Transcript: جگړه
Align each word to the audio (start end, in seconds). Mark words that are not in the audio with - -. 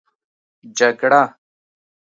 جگړه 0.77 1.23